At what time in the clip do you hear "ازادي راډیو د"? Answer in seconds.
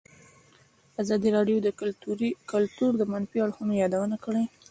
1.01-1.67